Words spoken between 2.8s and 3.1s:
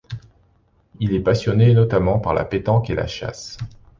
et la